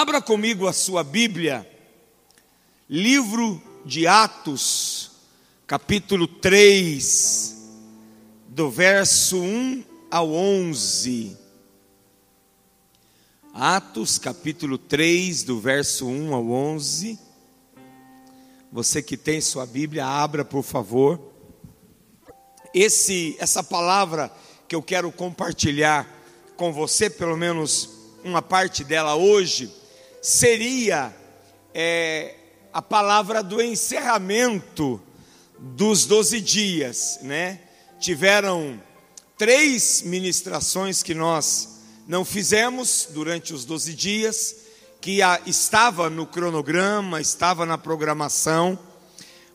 [0.00, 1.68] Abra comigo a sua Bíblia,
[2.88, 5.10] livro de Atos,
[5.66, 7.56] capítulo 3,
[8.46, 11.36] do verso 1 ao 11.
[13.52, 17.18] Atos, capítulo 3, do verso 1 ao 11.
[18.70, 21.20] Você que tem sua Bíblia, abra, por favor.
[22.72, 24.32] Esse essa palavra
[24.68, 26.06] que eu quero compartilhar
[26.56, 27.90] com você, pelo menos
[28.22, 29.77] uma parte dela hoje,
[30.20, 31.14] seria
[31.74, 32.34] é,
[32.72, 35.00] a palavra do encerramento
[35.58, 37.60] dos 12 dias, né?
[37.98, 38.80] Tiveram
[39.36, 44.56] três ministrações que nós não fizemos durante os 12 dias,
[45.00, 48.78] que a, estava no cronograma, estava na programação,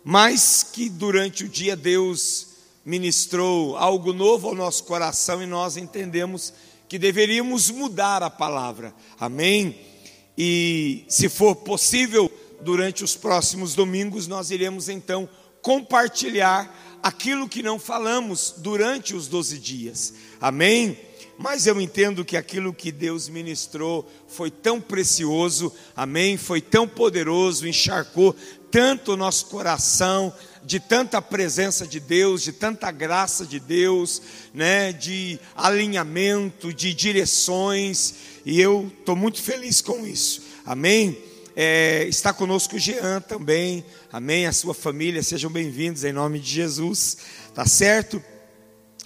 [0.04, 2.48] mas que durante o dia Deus
[2.86, 6.54] ministrou algo novo ao nosso coração e nós entendemos
[6.88, 8.94] que deveríamos mudar a palavra.
[9.20, 9.93] Amém?
[10.38, 15.30] E se for possível, durante os próximos domingos nós iremos então
[15.62, 20.14] compartilhar aquilo que não falamos durante os 12 dias.
[20.40, 20.98] Amém?
[21.38, 26.38] Mas eu entendo que aquilo que Deus ministrou foi tão precioso, amém?
[26.38, 28.36] Foi tão poderoso, encharcou
[28.70, 34.22] tanto o nosso coração, de tanta presença de Deus, de tanta graça de Deus,
[34.54, 38.16] né, de alinhamento, de direções,
[38.46, 41.18] e eu estou muito feliz com isso, amém?
[41.56, 44.48] É, está conosco o Jean também, amém?
[44.48, 47.18] A sua família, sejam bem-vindos em nome de Jesus,
[47.54, 48.22] tá certo?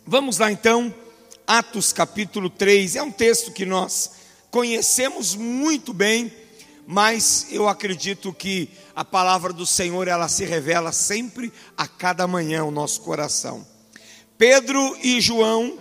[0.06, 0.94] Vamos lá então,
[1.46, 4.12] Atos capítulo 3, é um texto que nós
[4.50, 6.34] conhecemos muito bem,
[6.88, 12.62] mas eu acredito que a palavra do Senhor ela se revela sempre a cada manhã
[12.62, 13.68] ao nosso coração.
[14.38, 15.78] Pedro e João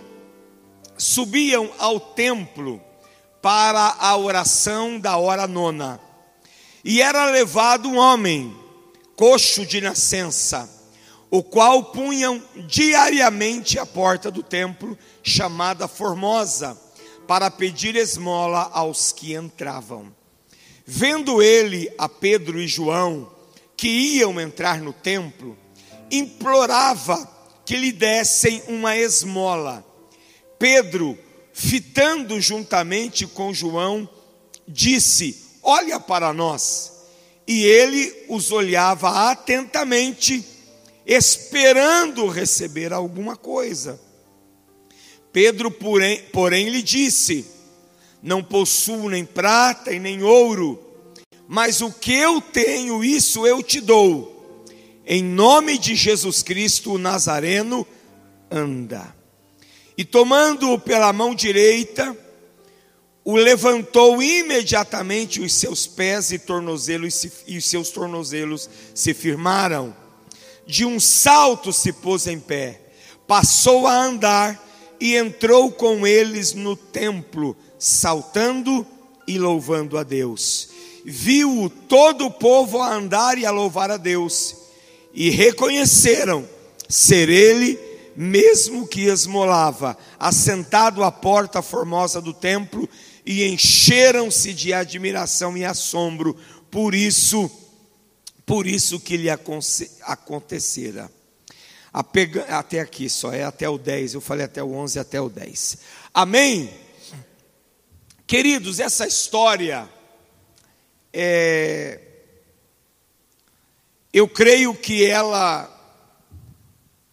[0.97, 2.81] subiam ao templo
[3.41, 5.99] para a oração da hora nona.
[6.83, 8.55] E era levado um homem,
[9.15, 10.69] coxo de nascença,
[11.29, 16.77] o qual punham diariamente à porta do templo, chamada Formosa,
[17.27, 20.15] para pedir esmola aos que entravam.
[20.85, 23.29] Vendo ele a Pedro e João,
[23.75, 25.57] que iam entrar no templo,
[26.09, 27.29] implorava
[27.65, 29.85] que lhe dessem uma esmola.
[30.57, 31.19] Pedro,
[31.57, 34.07] fitando juntamente com João,
[34.67, 36.93] disse: Olha para nós.
[37.47, 40.45] E ele os olhava atentamente,
[41.05, 43.99] esperando receber alguma coisa.
[45.31, 47.45] Pedro, porém, porém lhe disse:
[48.21, 50.79] não possuo nem prata e nem ouro,
[51.47, 54.65] mas o que eu tenho, isso eu te dou.
[55.05, 57.87] Em nome de Jesus Cristo, o Nazareno,
[58.51, 59.16] anda.
[59.97, 62.15] E tomando-o pela mão direita,
[63.25, 69.95] o levantou imediatamente os seus pés e tornozelos e os seus tornozelos se firmaram.
[70.67, 72.79] De um salto se pôs em pé,
[73.25, 74.63] passou a andar
[74.99, 78.85] e entrou com eles no templo saltando
[79.27, 80.69] e louvando a Deus.
[81.03, 84.55] Viu todo o povo a andar e a louvar a Deus,
[85.13, 86.47] e reconheceram
[86.87, 87.86] ser ele
[88.19, 92.89] mesmo que esmolava, assentado à porta formosa do templo,
[93.23, 96.35] e encheram-se de admiração e assombro,
[96.71, 97.51] por isso,
[98.43, 101.11] por isso que lhe acontecera.
[101.93, 105.77] Até aqui só, é até o 10, eu falei até o 11, até o 10.
[106.11, 106.73] Amém?
[108.25, 109.87] Queridos, essa história,
[111.13, 111.99] é,
[114.11, 115.76] eu creio que ela,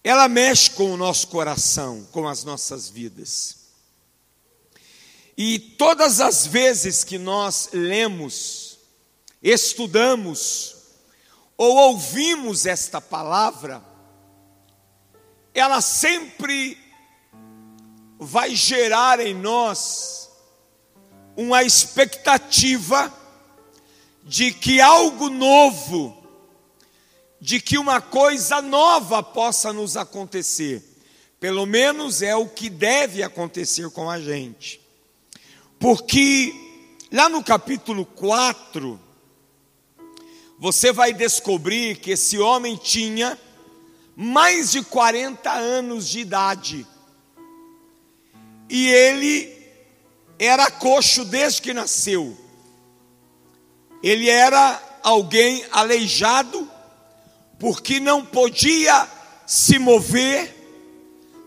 [0.05, 3.65] ela mexe com o nosso coração, com as nossas vidas.
[5.35, 8.79] E todas as vezes que nós lemos,
[9.43, 10.77] estudamos
[11.57, 13.83] ou ouvimos esta palavra,
[15.55, 16.79] ela sempre
[18.19, 20.29] vai gerar em nós
[21.37, 23.13] uma expectativa
[24.23, 26.24] de que algo novo,
[27.45, 30.83] de que uma coisa nova possa nos acontecer.
[31.39, 34.81] Pelo menos é o que deve acontecer com a gente.
[35.79, 36.55] Porque
[37.13, 38.99] lá no capítulo 4,
[40.59, 43.39] você vai descobrir que esse homem tinha
[44.17, 46.87] mais de 40 anos de idade.
[48.71, 49.55] E ele
[50.39, 52.35] era coxo desde que nasceu.
[54.03, 56.71] Ele era alguém aleijado,
[57.59, 59.09] porque não podia
[59.47, 60.55] se mover,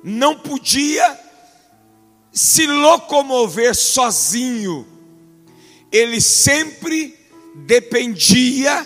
[0.03, 1.19] não podia
[2.31, 4.87] se locomover sozinho.
[5.91, 7.17] ele sempre
[7.55, 8.85] dependia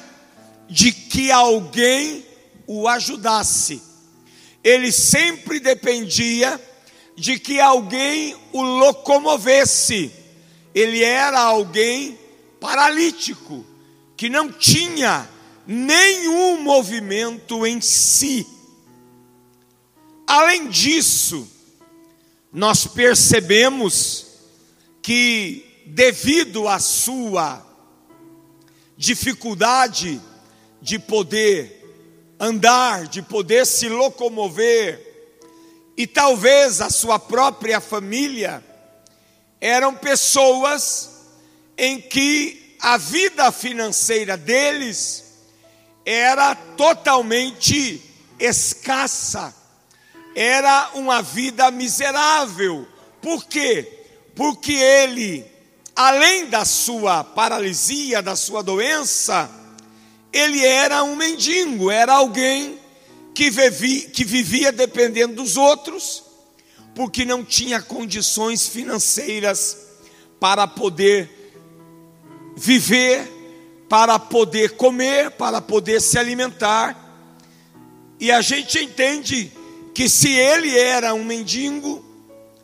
[0.69, 2.25] de que alguém
[2.65, 3.81] o ajudasse.
[4.63, 6.59] Ele sempre dependia
[7.17, 10.11] de que alguém o locomovesse.
[10.73, 12.17] Ele era alguém
[12.59, 13.65] paralítico,
[14.15, 15.27] que não tinha
[15.71, 18.45] nenhum movimento em si.
[20.27, 21.49] Além disso,
[22.51, 24.25] nós percebemos
[25.01, 27.65] que, devido à sua
[28.97, 30.21] dificuldade
[30.81, 31.79] de poder
[32.37, 35.07] andar, de poder se locomover,
[35.95, 38.61] e talvez a sua própria família,
[39.61, 41.11] eram pessoas
[41.77, 45.30] em que a vida financeira deles
[46.11, 48.01] era totalmente
[48.37, 49.55] escassa,
[50.35, 52.85] era uma vida miserável.
[53.21, 54.05] Por quê?
[54.35, 55.45] Porque ele,
[55.95, 59.49] além da sua paralisia, da sua doença,
[60.33, 62.77] ele era um mendigo, era alguém
[63.33, 66.23] que vivia, que vivia dependendo dos outros,
[66.93, 69.77] porque não tinha condições financeiras
[70.41, 71.29] para poder
[72.57, 73.30] viver,
[73.91, 76.95] para poder comer, para poder se alimentar.
[78.21, 79.51] E a gente entende
[79.93, 82.01] que se ele era um mendigo,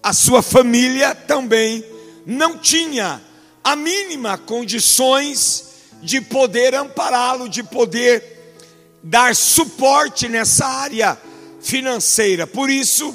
[0.02, 1.84] a sua família também
[2.26, 3.22] não tinha
[3.62, 5.66] a mínima condições
[6.02, 8.56] de poder ampará-lo, de poder
[9.04, 11.18] dar suporte nessa área
[11.60, 12.48] financeira.
[12.48, 13.14] Por isso,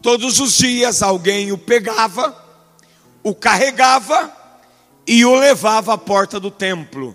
[0.00, 2.34] todos os dias alguém o pegava,
[3.22, 4.34] o carregava
[5.06, 7.14] e o levava à porta do templo,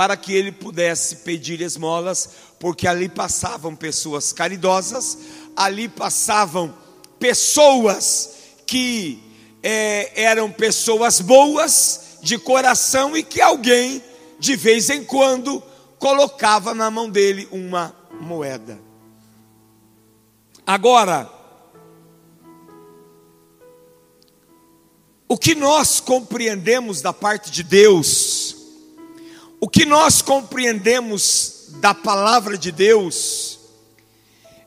[0.00, 5.18] para que ele pudesse pedir esmolas, porque ali passavam pessoas caridosas,
[5.54, 6.74] ali passavam
[7.18, 8.30] pessoas
[8.66, 9.22] que
[9.62, 14.02] é, eram pessoas boas de coração e que alguém,
[14.38, 15.62] de vez em quando,
[15.98, 18.80] colocava na mão dele uma moeda.
[20.66, 21.30] Agora,
[25.28, 28.39] o que nós compreendemos da parte de Deus,
[29.60, 33.60] o que nós compreendemos da palavra de Deus,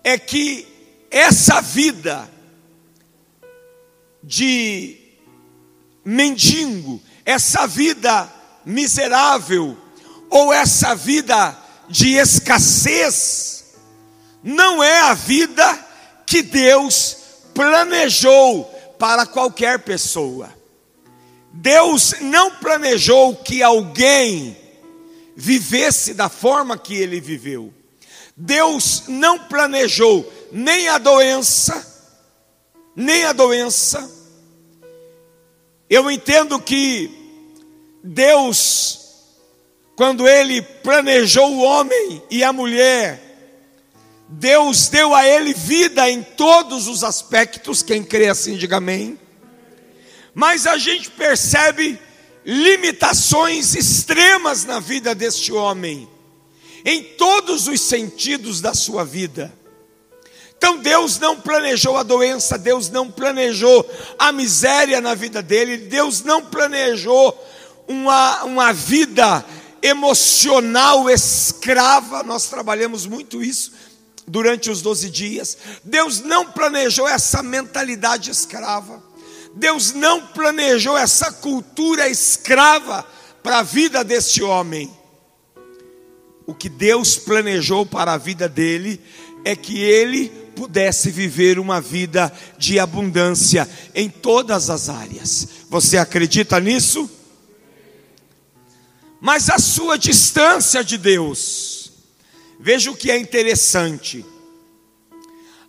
[0.04, 0.68] é que
[1.10, 2.30] essa vida
[4.22, 4.98] de
[6.06, 8.32] mendigo, essa vida
[8.66, 9.78] miserável,
[10.30, 11.58] ou essa vida
[11.90, 13.76] de escassez,
[14.44, 15.88] não é a vida
[16.26, 17.18] que Deus
[17.54, 18.66] planejou
[18.98, 20.54] para qualquer pessoa.
[21.52, 24.63] Deus não planejou que alguém
[25.36, 27.74] vivesse da forma que ele viveu.
[28.36, 32.12] Deus não planejou nem a doença,
[32.96, 34.10] nem a doença.
[35.90, 37.12] Eu entendo que
[38.04, 39.04] Deus
[39.96, 43.22] quando ele planejou o homem e a mulher,
[44.28, 49.20] Deus deu a ele vida em todos os aspectos, quem crê assim, diga amém.
[50.34, 52.00] Mas a gente percebe
[52.46, 56.08] limitações extremas na vida deste homem,
[56.86, 59.54] em todos os sentidos da sua vida.
[60.58, 66.22] Então Deus não planejou a doença, Deus não planejou a miséria na vida dele, Deus
[66.22, 67.38] não planejou
[67.88, 69.46] uma, uma vida
[69.82, 73.74] emocional escrava, nós trabalhamos muito isso
[74.26, 75.58] durante os 12 dias.
[75.84, 79.04] Deus não planejou essa mentalidade escrava.
[79.56, 83.06] Deus não planejou essa cultura escrava
[83.42, 84.92] para a vida deste homem.
[86.46, 89.00] O que Deus planejou para a vida dele
[89.46, 95.48] é que ele pudesse viver uma vida de abundância em todas as áreas.
[95.70, 97.10] Você acredita nisso?
[99.24, 101.94] mas a sua distância de Deus.
[102.60, 104.26] Veja o que é interessante.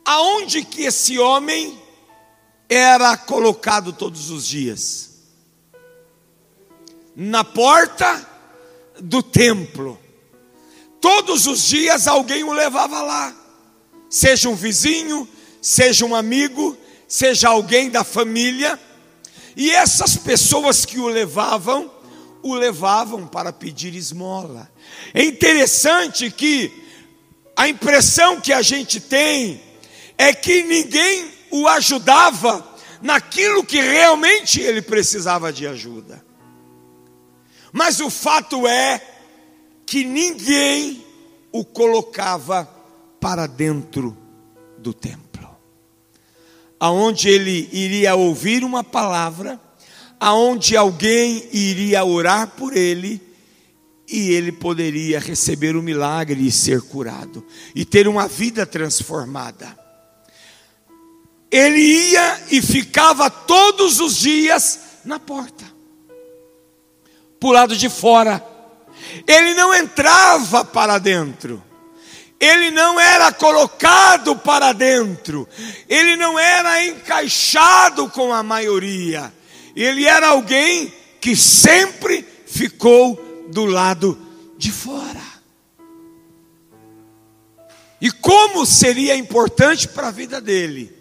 [0.04, 1.80] Aonde que esse homem
[2.68, 5.10] era colocado todos os dias?
[7.14, 8.26] Na porta
[9.00, 9.98] do templo.
[11.00, 13.34] Todos os dias alguém o levava lá.
[14.08, 15.28] Seja um vizinho,
[15.60, 18.78] seja um amigo, seja alguém da família.
[19.56, 21.90] E essas pessoas que o levavam
[22.44, 24.70] o levavam para pedir esmola.
[25.14, 26.70] É interessante que
[27.56, 29.62] a impressão que a gente tem
[30.18, 32.66] é que ninguém o ajudava
[33.00, 36.24] naquilo que realmente ele precisava de ajuda.
[37.72, 39.00] Mas o fato é
[39.86, 41.04] que ninguém
[41.52, 42.64] o colocava
[43.20, 44.16] para dentro
[44.78, 45.48] do templo,
[46.80, 49.60] aonde ele iria ouvir uma palavra
[50.18, 53.20] aonde alguém iria orar por ele
[54.08, 57.44] e ele poderia receber o milagre e ser curado
[57.74, 59.83] e ter uma vida transformada.
[61.56, 65.64] Ele ia e ficava todos os dias na porta,
[67.38, 68.44] para o lado de fora.
[69.26, 71.62] Ele não entrava para dentro
[72.44, 75.48] ele não era colocado para dentro,
[75.88, 79.32] ele não era encaixado com a maioria,
[79.74, 84.18] ele era alguém que sempre ficou do lado
[84.58, 85.22] de fora.
[88.00, 90.94] E como seria importante para a vida dele,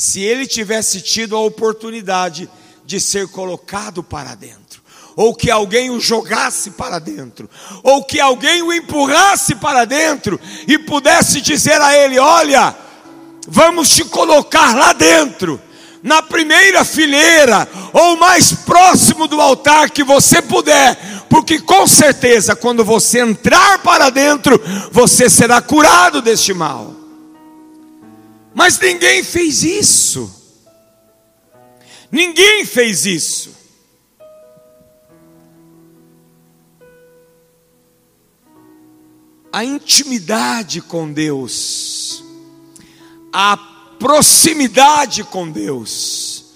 [0.00, 2.48] se ele tivesse tido a oportunidade
[2.86, 4.80] de ser colocado para dentro
[5.14, 7.50] ou que alguém o jogasse para dentro,
[7.82, 12.74] ou que alguém o empurrasse para dentro e pudesse dizer a ele: Olha,
[13.46, 15.60] vamos te colocar lá dentro,
[16.02, 20.96] na primeira fileira, ou mais próximo do altar que você puder,
[21.28, 24.58] porque com certeza, quando você entrar para dentro,
[24.90, 26.99] você será curado deste mal.
[28.54, 30.30] Mas ninguém fez isso.
[32.10, 33.60] Ninguém fez isso.
[39.52, 42.22] a intimidade com Deus,
[43.32, 43.56] a
[43.98, 46.46] proximidade com Deus,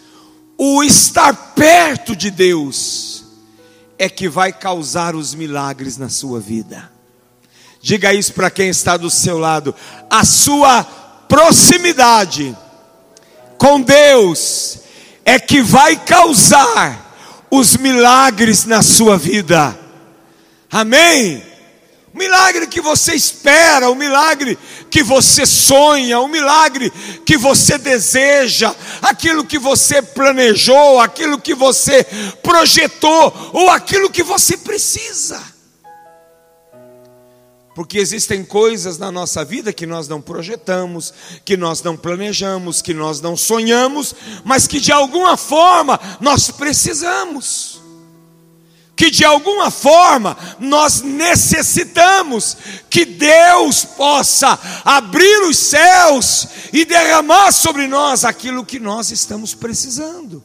[0.56, 3.24] o estar perto de Deus,
[3.98, 6.90] é que vai causar os milagres na sua vida.
[7.80, 9.74] Diga isso para quem está do seu lado.
[10.08, 10.82] A sua
[11.34, 12.56] proximidade
[13.58, 14.78] com Deus
[15.24, 17.12] é que vai causar
[17.50, 19.76] os milagres na sua vida.
[20.70, 21.42] Amém?
[22.14, 24.56] O milagre que você espera, o milagre
[24.88, 26.92] que você sonha, o milagre
[27.26, 28.72] que você deseja,
[29.02, 32.06] aquilo que você planejou, aquilo que você
[32.44, 35.53] projetou, ou aquilo que você precisa.
[37.74, 41.12] Porque existem coisas na nossa vida que nós não projetamos,
[41.44, 44.14] que nós não planejamos, que nós não sonhamos,
[44.44, 47.82] mas que de alguma forma nós precisamos
[48.96, 52.56] que de alguma forma nós necessitamos
[52.88, 60.44] que Deus possa abrir os céus e derramar sobre nós aquilo que nós estamos precisando.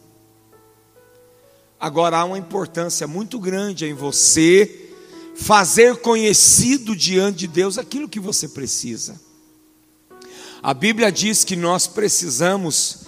[1.79, 4.88] Agora há uma importância muito grande em você
[5.39, 9.19] fazer conhecido diante de Deus aquilo que você precisa.
[10.61, 12.99] A Bíblia diz que nós precisamos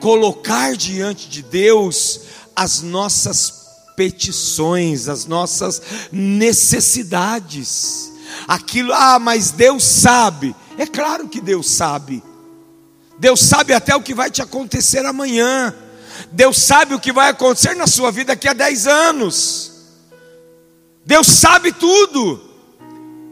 [0.00, 2.20] colocar diante de Deus
[2.54, 8.12] as nossas petições, as nossas necessidades.
[8.46, 10.54] Aquilo, ah, mas Deus sabe.
[10.78, 12.22] É claro que Deus sabe.
[13.18, 15.74] Deus sabe até o que vai te acontecer amanhã.
[16.30, 19.67] Deus sabe o que vai acontecer na sua vida daqui a 10 anos.
[21.08, 22.38] Deus sabe tudo.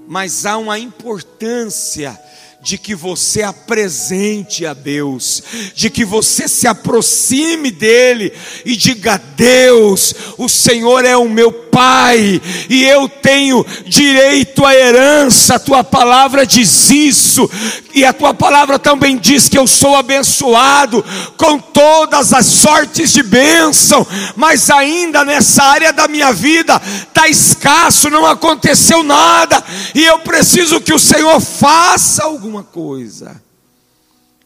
[0.08, 2.18] Mas há uma importância
[2.62, 5.42] de que você apresente a Deus,
[5.74, 8.32] de que você se aproxime dEle
[8.64, 12.40] e diga: Deus, o Senhor é o meu Pai,
[12.70, 17.50] e eu tenho direito à herança, a tua palavra diz isso,
[17.94, 21.04] e a tua palavra também diz que eu sou abençoado
[21.36, 28.08] com todas as sortes de bênção, mas ainda nessa área da minha vida está escasso,
[28.08, 29.62] não aconteceu nada,
[29.94, 33.38] e eu preciso que o Senhor faça alguma coisa,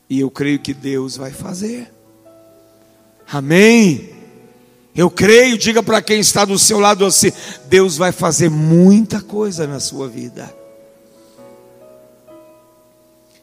[0.08, 1.92] e eu creio que Deus vai fazer,
[3.32, 4.09] amém.
[5.00, 7.32] Eu creio, diga para quem está do seu lado assim:
[7.68, 10.54] Deus vai fazer muita coisa na sua vida.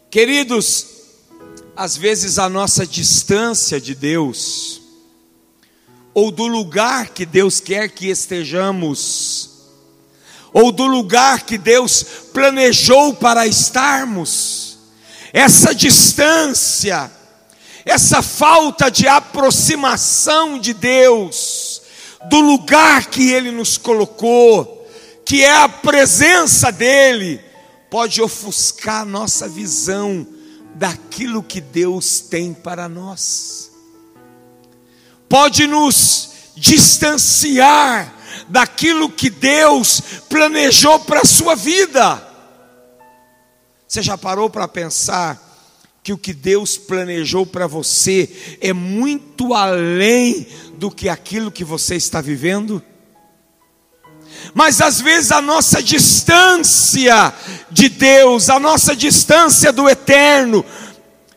[0.08, 0.86] Queridos,
[1.76, 4.80] às vezes a nossa distância de Deus,
[6.14, 9.50] ou do lugar que Deus quer que estejamos,
[10.54, 14.78] ou do lugar que Deus planejou para estarmos,
[15.34, 17.12] essa distância,
[17.88, 21.82] essa falta de aproximação de Deus,
[22.30, 24.86] do lugar que Ele nos colocou,
[25.26, 27.42] que é a presença dEle,
[27.90, 30.28] pode ofuscar nossa visão
[30.76, 33.72] daquilo que Deus tem para nós,
[35.30, 38.14] pode nos distanciar
[38.50, 42.22] daquilo que Deus planejou para a sua vida.
[43.88, 45.47] Você já parou para pensar
[46.08, 50.48] que o que Deus planejou para você é muito além
[50.78, 52.82] do que aquilo que você está vivendo?
[54.54, 57.34] Mas às vezes a nossa distância
[57.70, 60.64] de Deus, a nossa distância do eterno,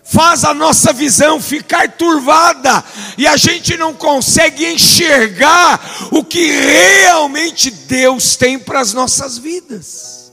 [0.05, 2.85] faz a nossa visão ficar turvada
[3.19, 10.33] e a gente não consegue enxergar o que realmente Deus tem para as nossas vidas.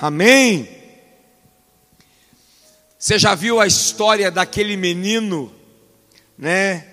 [0.00, 0.81] Amém.
[3.02, 5.52] Você já viu a história daquele menino,
[6.38, 6.86] né,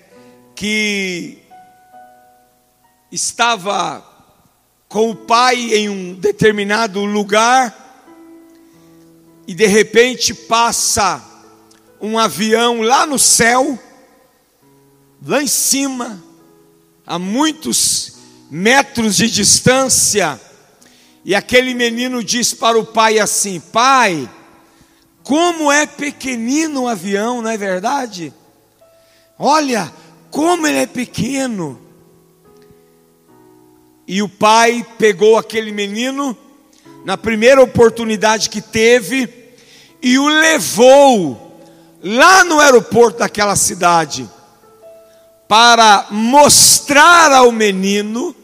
[0.56, 1.38] que
[3.12, 4.04] estava
[4.88, 8.26] com o pai em um determinado lugar
[9.46, 11.24] e de repente passa
[12.00, 13.78] um avião lá no céu,
[15.24, 16.20] lá em cima,
[17.06, 18.14] a muitos
[18.50, 20.40] metros de distância,
[21.24, 24.28] e aquele menino diz para o pai assim: Pai,
[25.22, 28.32] como é pequenino o avião, não é verdade?
[29.38, 29.92] Olha,
[30.30, 31.80] como ele é pequeno.
[34.06, 36.36] E o pai pegou aquele menino,
[37.04, 39.28] na primeira oportunidade que teve,
[40.02, 41.60] e o levou
[42.02, 44.28] lá no aeroporto daquela cidade
[45.46, 48.34] para mostrar ao menino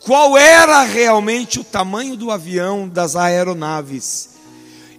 [0.00, 4.33] qual era realmente o tamanho do avião das aeronaves.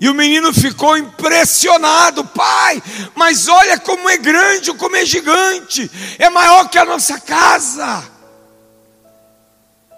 [0.05, 2.83] E o menino ficou impressionado, pai,
[3.15, 8.03] mas olha como é grande, como é gigante, é maior que a nossa casa.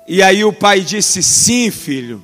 [0.07, 2.23] E aí o pai disse: Sim, filho,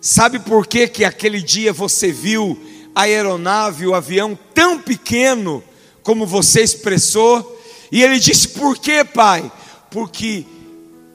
[0.00, 2.60] Sabe por que, que aquele dia você viu
[2.92, 5.62] a aeronave, o avião tão pequeno
[6.02, 7.60] como você expressou?
[7.92, 9.50] E ele disse: Por que, pai?
[9.92, 10.44] Porque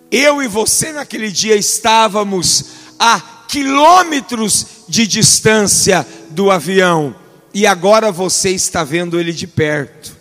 [0.09, 2.65] eu e você naquele dia estávamos
[2.97, 7.13] a quilômetros de distância do avião
[7.53, 10.15] e agora você está vendo ele de perto.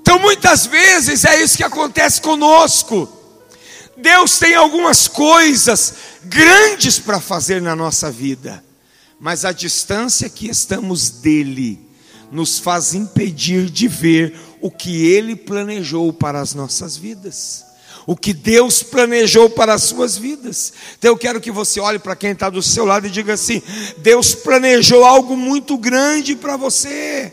[0.00, 3.12] Então muitas vezes é isso que acontece conosco.
[3.96, 8.62] Deus tem algumas coisas grandes para fazer na nossa vida,
[9.18, 11.80] mas a distância que estamos dele
[12.30, 17.65] nos faz impedir de ver o que ele planejou para as nossas vidas.
[18.06, 20.72] O que Deus planejou para as suas vidas.
[20.96, 23.60] Então eu quero que você olhe para quem está do seu lado e diga assim:
[23.98, 27.32] Deus planejou algo muito grande para você.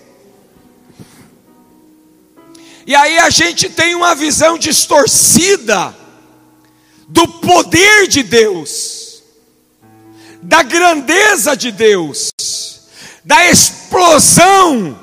[2.87, 5.95] E aí a gente tem uma visão distorcida
[7.07, 9.23] do poder de Deus,
[10.41, 12.31] da grandeza de Deus,
[13.23, 14.99] da explosão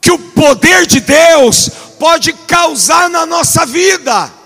[0.00, 4.39] que o poder de Deus pode causar na nossa vida.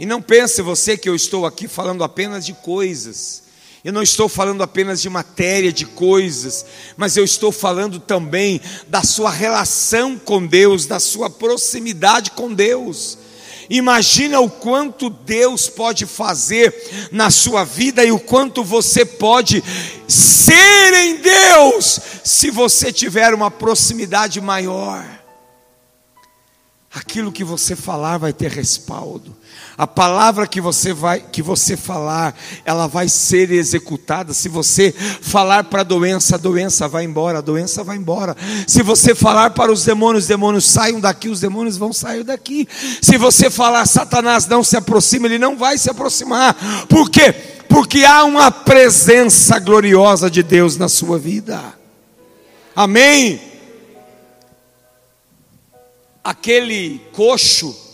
[0.00, 3.42] E não pense você que eu estou aqui falando apenas de coisas.
[3.84, 6.64] Eu não estou falando apenas de matéria, de coisas,
[6.96, 13.18] mas eu estou falando também da sua relação com Deus, da sua proximidade com Deus.
[13.68, 16.74] Imagina o quanto Deus pode fazer
[17.12, 19.62] na sua vida e o quanto você pode
[20.08, 25.04] ser em Deus se você tiver uma proximidade maior.
[26.90, 29.36] Aquilo que você falar vai ter respaldo.
[29.80, 34.34] A palavra que você vai que você falar, ela vai ser executada.
[34.34, 38.36] Se você falar para a doença, a doença vai embora, a doença vai embora.
[38.66, 42.68] Se você falar para os demônios, os demônios saiam daqui, os demônios vão sair daqui.
[43.00, 46.54] Se você falar Satanás não se aproxima, ele não vai se aproximar.
[46.86, 47.32] Por quê?
[47.66, 51.58] Porque há uma presença gloriosa de Deus na sua vida.
[52.76, 53.40] Amém.
[56.22, 57.88] Aquele coxo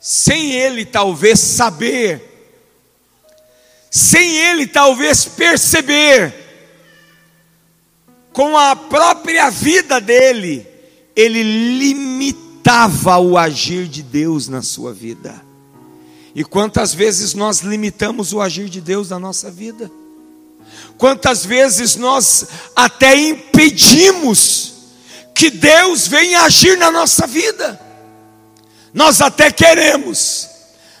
[0.00, 2.22] sem ele talvez saber,
[3.90, 6.34] sem ele talvez perceber,
[8.32, 10.64] com a própria vida dele,
[11.16, 15.44] ele limitava o agir de Deus na sua vida.
[16.34, 19.90] E quantas vezes nós limitamos o agir de Deus na nossa vida?
[20.96, 24.74] Quantas vezes nós até impedimos
[25.34, 27.87] que Deus venha agir na nossa vida?
[28.92, 30.48] Nós até queremos,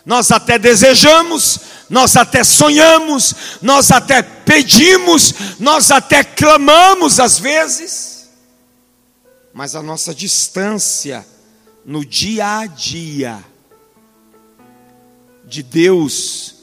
[0.04, 8.28] nós até desejamos, nós até sonhamos, nós até pedimos, nós até clamamos às vezes,
[9.52, 11.26] mas a nossa distância
[11.84, 13.42] no dia a dia
[15.44, 16.54] de Deus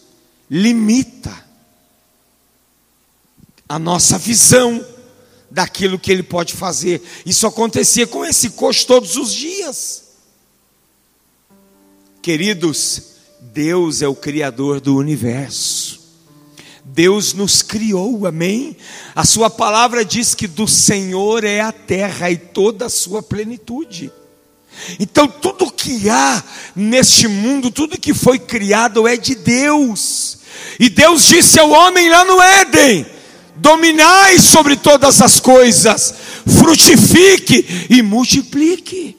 [0.50, 1.46] limita
[3.68, 4.86] a nossa visão
[5.50, 7.02] daquilo que Ele pode fazer.
[7.26, 10.05] Isso acontecia com esse coxo todos os dias.
[12.26, 13.04] Queridos,
[13.40, 16.00] Deus é o Criador do universo.
[16.84, 18.76] Deus nos criou, amém?
[19.14, 24.12] A Sua palavra diz que do Senhor é a terra e toda a sua plenitude.
[25.00, 26.44] Então, tudo que há
[26.76, 30.40] neste mundo, tudo que foi criado é de Deus.
[30.80, 33.06] E Deus disse ao homem lá no Éden:
[33.58, 36.16] dominai sobre todas as coisas,
[36.48, 39.15] frutifique e multiplique.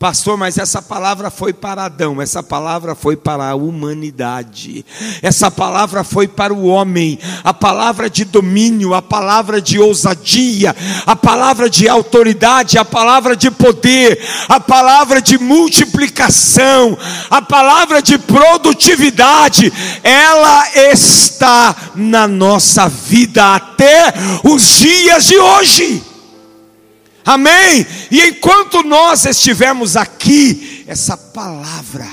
[0.00, 4.82] Pastor, mas essa palavra foi para Adão, essa palavra foi para a humanidade,
[5.20, 11.14] essa palavra foi para o homem, a palavra de domínio, a palavra de ousadia, a
[11.14, 16.96] palavra de autoridade, a palavra de poder, a palavra de multiplicação,
[17.30, 19.70] a palavra de produtividade,
[20.02, 26.09] ela está na nossa vida até os dias de hoje.
[27.30, 27.86] Amém?
[28.10, 32.08] E enquanto nós estivermos aqui, essa palavra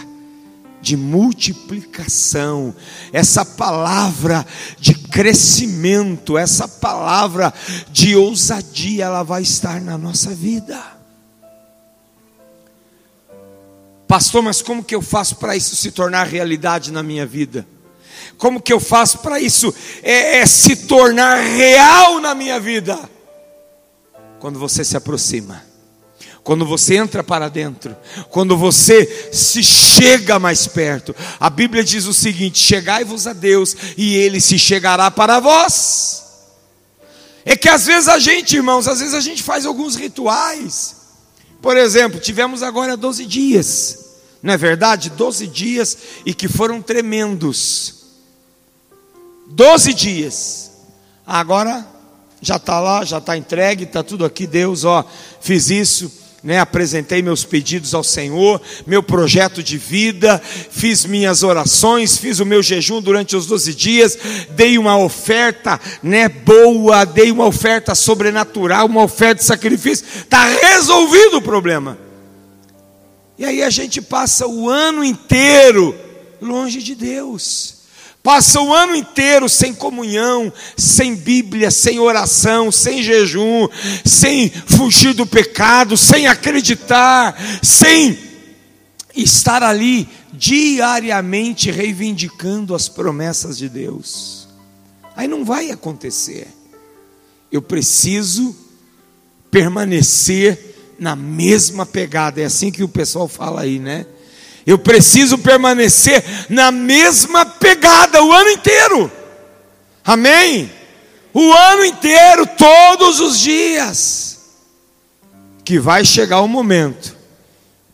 [0.79, 2.75] de multiplicação,
[3.11, 4.45] essa palavra
[4.79, 7.51] de crescimento, essa palavra
[7.91, 10.79] de ousadia, ela vai estar na nossa vida.
[14.07, 17.67] Pastor, mas como que eu faço para isso se tornar realidade na minha vida?
[18.37, 23.16] Como que eu faço para isso é, é se tornar real na minha vida?
[24.39, 25.63] Quando você se aproxima,
[26.43, 27.95] quando você entra para dentro,
[28.29, 31.15] quando você se chega mais perto.
[31.39, 36.23] A Bíblia diz o seguinte: chegai-vos a Deus e Ele se chegará para vós.
[37.43, 40.95] É que às vezes a gente, irmãos, às vezes a gente faz alguns rituais.
[41.61, 43.99] Por exemplo, tivemos agora 12 dias,
[44.43, 45.09] não é verdade?
[45.09, 47.95] 12 dias e que foram tremendos.
[49.47, 50.71] 12 dias.
[51.25, 51.85] Agora
[52.41, 54.45] já está lá, já está entregue, está tudo aqui.
[54.45, 55.03] Deus, ó,
[55.41, 56.11] fiz isso,
[56.43, 56.59] né?
[56.59, 62.61] Apresentei meus pedidos ao Senhor, meu projeto de vida, fiz minhas orações, fiz o meu
[62.61, 64.17] jejum durante os 12 dias,
[64.51, 66.29] dei uma oferta, né?
[66.29, 70.05] Boa, dei uma oferta sobrenatural, uma oferta de sacrifício.
[70.15, 71.97] Está resolvido o problema.
[73.37, 75.95] E aí a gente passa o ano inteiro
[76.41, 77.76] longe de Deus
[78.27, 83.69] passa o ano inteiro sem comunhão, sem Bíblia, sem oração, sem jejum,
[84.03, 88.19] sem fugir do pecado, sem acreditar, sem
[89.15, 94.49] estar ali diariamente reivindicando as promessas de Deus.
[95.15, 96.49] Aí não vai acontecer.
[97.49, 98.53] Eu preciso
[99.49, 102.41] permanecer na mesma pegada.
[102.41, 104.05] É assim que o pessoal fala aí, né?
[104.67, 109.09] Eu preciso permanecer na mesma pegada o ano inteiro.
[110.03, 110.69] Amém?
[111.33, 114.39] O ano inteiro, todos os dias.
[115.63, 117.15] Que vai chegar o momento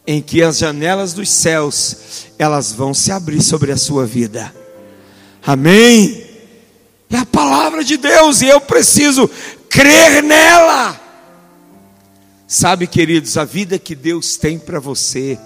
[0.08, 4.52] em que as janelas dos céus elas vão se abrir sobre a sua vida.
[5.46, 6.26] Amém?
[7.08, 9.30] É a palavra de Deus e eu preciso
[9.70, 11.00] crer nela.
[12.48, 15.38] Sabe, queridos, a vida que Deus tem para você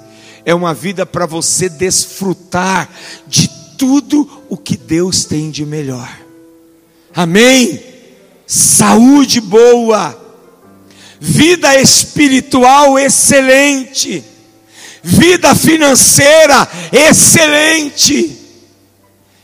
[0.48, 2.90] é uma vida para você desfrutar
[3.28, 6.10] de tudo o que Deus tem de melhor.
[7.14, 7.84] Amém?
[8.46, 10.18] Saúde boa,
[11.20, 14.24] vida espiritual excelente,
[15.04, 18.40] vida financeira excelente,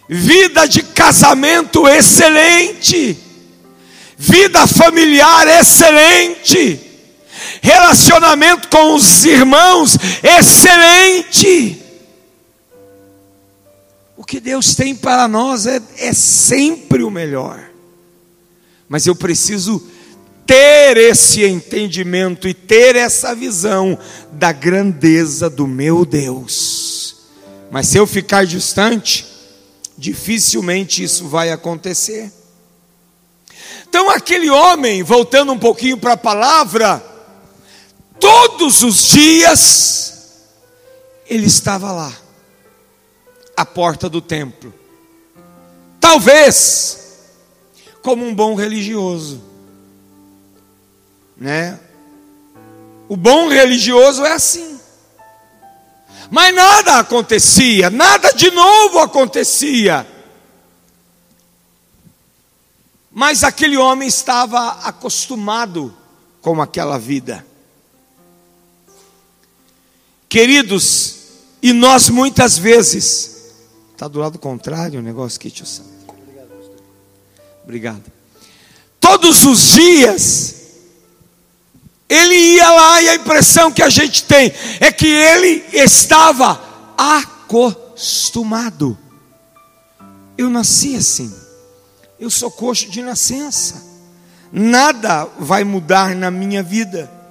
[0.08, 3.18] vida de casamento excelente,
[4.18, 6.93] vida familiar excelente
[7.64, 11.82] relacionamento com os irmãos excelente.
[14.18, 17.64] O que Deus tem para nós é, é sempre o melhor,
[18.90, 19.82] mas eu preciso
[20.46, 23.98] ter esse entendimento e ter essa visão
[24.34, 27.16] da grandeza do meu Deus.
[27.72, 29.26] Mas se eu ficar distante,
[29.98, 32.30] dificilmente isso vai acontecer.
[33.88, 37.13] Então, aquele homem, voltando um pouquinho para a palavra,
[38.24, 40.14] todos os dias,
[41.28, 42.14] ele estava lá,
[43.58, 44.74] à porta do templo.
[46.00, 47.18] Talvez,
[48.02, 49.44] como um bom religioso,
[51.36, 51.78] né?
[53.10, 54.80] O bom religioso é assim.
[56.32, 60.08] Mas nada acontecia, nada de novo acontecia.
[63.12, 65.94] Mas aquele homem estava acostumado
[66.42, 67.46] com aquela vida.
[70.34, 71.18] Queridos,
[71.62, 73.54] e nós muitas vezes,
[73.92, 75.84] está do lado contrário o negócio aqui, tio Sam.
[77.64, 78.02] Obrigado.
[79.00, 80.56] Todos os dias,
[82.10, 86.60] ele ia lá e a impressão que a gente tem é que ele estava
[86.98, 88.98] acostumado.
[90.36, 91.32] Eu nasci assim,
[92.20, 93.86] eu sou coxo de nascença,
[94.52, 97.23] nada vai mudar na minha vida.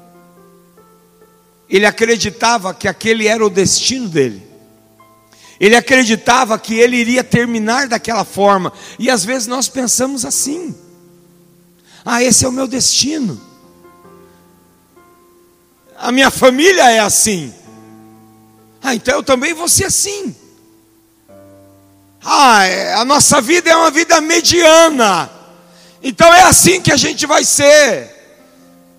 [1.72, 4.46] Ele acreditava que aquele era o destino dele.
[5.58, 8.70] Ele acreditava que ele iria terminar daquela forma.
[8.98, 10.74] E às vezes nós pensamos assim:
[12.04, 13.40] ah, esse é o meu destino.
[15.96, 17.54] A minha família é assim.
[18.82, 20.36] Ah, então eu também vou ser assim.
[22.22, 25.30] Ah, é, a nossa vida é uma vida mediana.
[26.02, 28.11] Então é assim que a gente vai ser.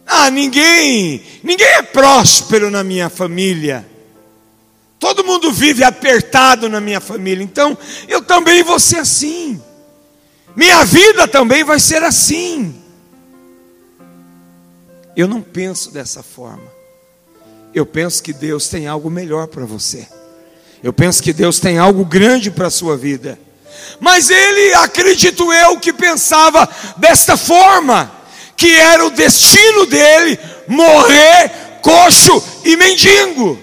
[0.05, 3.85] Ah, ninguém, ninguém é próspero na minha família.
[4.99, 7.43] Todo mundo vive apertado na minha família.
[7.43, 9.61] Então eu também vou ser assim.
[10.55, 12.75] Minha vida também vai ser assim.
[15.15, 16.71] Eu não penso dessa forma.
[17.73, 20.07] Eu penso que Deus tem algo melhor para você.
[20.81, 23.39] Eu penso que Deus tem algo grande para a sua vida.
[23.99, 28.11] Mas ele, acredito eu, que pensava desta forma,
[28.55, 33.59] que era o destino dele morrer coxo e mendigo.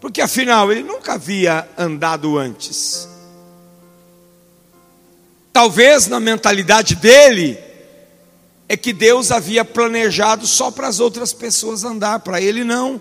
[0.00, 3.08] Porque afinal ele nunca havia andado antes.
[5.52, 7.58] Talvez na mentalidade dele,
[8.68, 13.00] é que Deus havia planejado só para as outras pessoas andar, para ele não.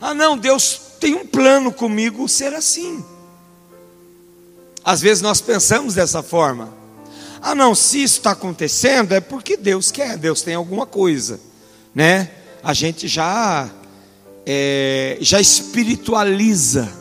[0.00, 3.04] Ah, não, Deus tem um plano comigo ser assim.
[4.84, 6.72] Às vezes nós pensamos dessa forma.
[7.40, 11.40] Ah, não, se isso está acontecendo é porque Deus quer, Deus tem alguma coisa,
[11.94, 12.30] né?
[12.62, 13.70] A gente já
[14.44, 16.92] é, já espiritualiza.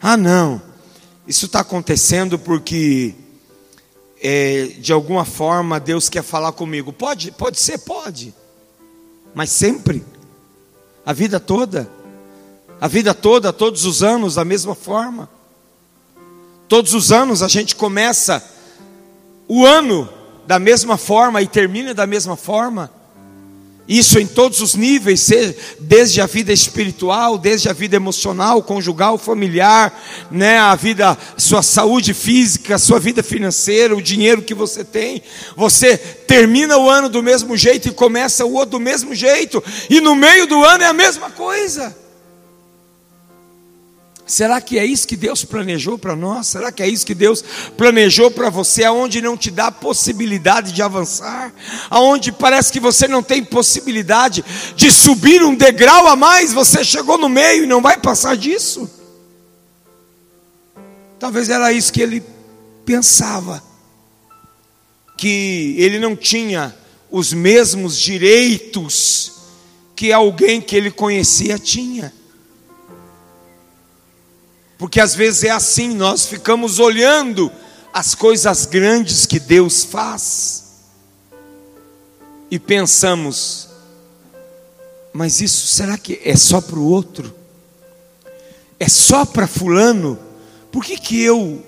[0.00, 0.60] Ah, não,
[1.26, 3.14] isso está acontecendo porque
[4.22, 6.92] é, de alguma forma Deus quer falar comigo.
[6.92, 8.34] Pode, pode ser, pode.
[9.34, 10.04] Mas sempre,
[11.04, 11.90] a vida toda,
[12.80, 15.28] a vida toda, todos os anos, da mesma forma.
[16.68, 18.42] Todos os anos a gente começa
[19.54, 20.08] o ano
[20.46, 22.90] da mesma forma e termina da mesma forma.
[23.86, 25.28] Isso em todos os níveis,
[25.78, 29.92] desde a vida espiritual, desde a vida emocional, conjugal, familiar,
[30.30, 35.22] né, a vida, sua saúde física, sua vida financeira, o dinheiro que você tem.
[35.54, 40.00] Você termina o ano do mesmo jeito e começa o outro do mesmo jeito, e
[40.00, 42.01] no meio do ano é a mesma coisa.
[44.24, 46.46] Será que é isso que Deus planejou para nós?
[46.46, 47.44] Será que é isso que Deus
[47.76, 51.52] planejou para você, aonde não te dá possibilidade de avançar?
[51.90, 54.44] Aonde parece que você não tem possibilidade
[54.76, 58.88] de subir um degrau a mais, você chegou no meio e não vai passar disso?
[61.18, 62.22] Talvez era isso que ele
[62.84, 63.62] pensava.
[65.16, 66.74] Que ele não tinha
[67.10, 69.32] os mesmos direitos
[69.94, 72.12] que alguém que ele conhecia tinha.
[74.82, 77.52] Porque às vezes é assim, nós ficamos olhando
[77.94, 80.64] as coisas grandes que Deus faz
[82.50, 83.68] e pensamos,
[85.12, 87.32] mas isso será que é só para o outro?
[88.80, 90.18] É só para fulano?
[90.72, 91.64] Por que, que eu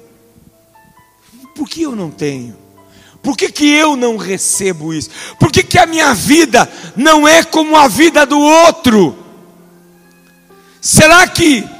[1.54, 2.56] por que eu não tenho?
[3.22, 5.08] Por que, que eu não recebo isso?
[5.38, 9.16] Por que, que a minha vida não é como a vida do outro?
[10.80, 11.72] Será que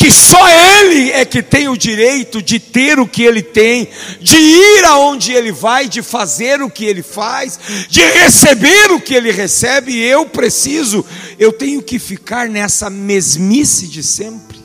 [0.00, 3.86] que só Ele é que tem o direito de ter o que Ele tem,
[4.18, 9.12] de ir aonde Ele vai, de fazer o que Ele faz, de receber o que
[9.14, 11.04] Ele recebe, e eu preciso,
[11.38, 14.58] eu tenho que ficar nessa mesmice de sempre?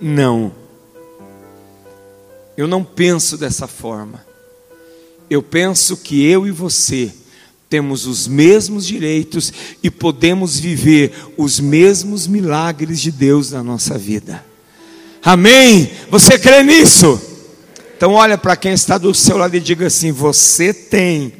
[0.00, 0.50] Não,
[2.56, 4.26] eu não penso dessa forma,
[5.28, 7.12] eu penso que eu e você,
[7.68, 9.52] temos os mesmos direitos
[9.82, 14.44] e podemos viver os mesmos milagres de Deus na nossa vida.
[15.22, 15.90] Amém?
[16.08, 17.20] Você crê nisso?
[17.96, 21.32] Então olha para quem está do seu lado e diga assim: você tem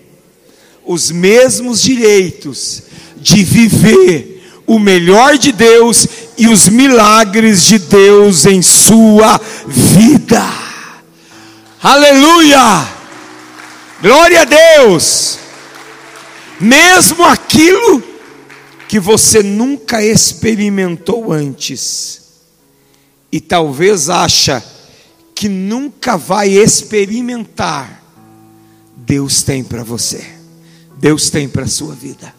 [0.85, 2.83] os mesmos direitos
[3.17, 10.45] de viver o melhor de Deus e os milagres de Deus em sua vida.
[11.81, 12.89] Aleluia!
[14.03, 15.46] Glória a Deus!
[16.61, 18.03] Mesmo aquilo
[18.89, 22.23] que você nunca experimentou antes,
[23.31, 24.65] e talvez acha
[25.35, 28.03] que nunca vai experimentar,
[28.97, 30.25] Deus tem para você,
[30.97, 32.35] Deus tem para a sua vida.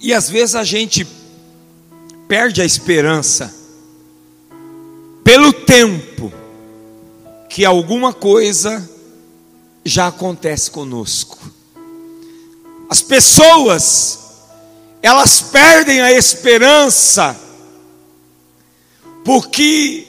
[0.00, 1.06] E às vezes a gente
[2.28, 3.52] perde a esperança
[5.24, 6.30] pelo tempo
[7.54, 8.90] que alguma coisa
[9.84, 11.38] já acontece conosco.
[12.90, 14.18] As pessoas,
[15.00, 17.40] elas perdem a esperança,
[19.24, 20.04] porque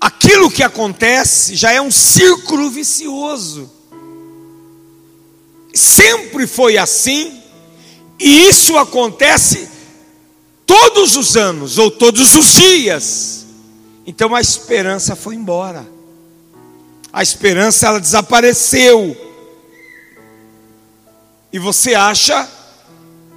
[0.00, 3.68] aquilo que acontece já é um círculo vicioso.
[5.74, 7.42] sempre foi assim,
[8.20, 9.68] e isso acontece
[10.64, 13.37] todos os anos ou todos os dias.
[14.08, 15.86] Então a esperança foi embora.
[17.12, 19.14] A esperança ela desapareceu.
[21.52, 22.48] E você acha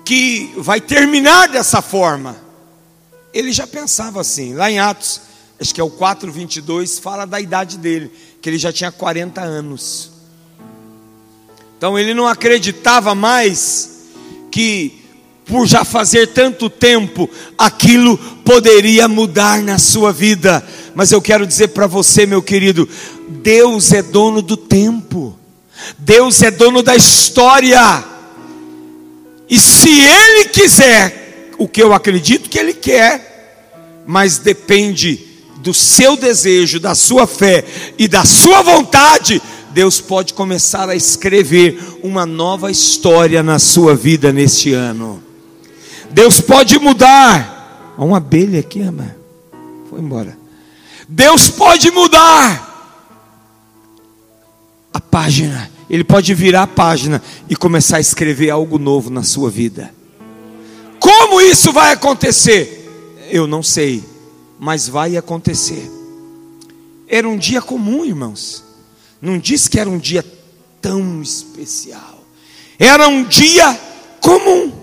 [0.05, 2.37] que vai terminar dessa forma?
[3.33, 4.53] Ele já pensava assim.
[4.53, 5.19] Lá em Atos,
[5.59, 8.09] acho que é o 4:22, fala da idade dele,
[8.41, 10.09] que ele já tinha 40 anos.
[11.77, 14.05] Então ele não acreditava mais
[14.49, 15.00] que
[15.51, 20.65] por já fazer tanto tempo, aquilo poderia mudar na sua vida.
[20.95, 22.87] Mas eu quero dizer para você, meu querido,
[23.27, 25.37] Deus é dono do tempo,
[25.99, 28.01] Deus é dono da história,
[29.49, 35.19] e se Ele quiser, o que eu acredito que Ele quer, mas depende
[35.57, 37.65] do seu desejo, da sua fé
[37.97, 44.31] e da sua vontade, Deus pode começar a escrever uma nova história na sua vida
[44.31, 45.30] neste ano.
[46.13, 47.93] Deus pode mudar.
[47.97, 49.15] Uma abelha aqui, ama.
[49.89, 50.37] Foi embora.
[51.07, 52.71] Deus pode mudar
[54.93, 55.69] a página.
[55.89, 59.93] Ele pode virar a página e começar a escrever algo novo na sua vida.
[60.99, 63.17] Como isso vai acontecer?
[63.29, 64.03] Eu não sei,
[64.59, 65.91] mas vai acontecer.
[67.07, 68.63] Era um dia comum, irmãos.
[69.21, 70.25] Não disse que era um dia
[70.81, 72.23] tão especial.
[72.79, 73.77] Era um dia
[74.21, 74.80] comum.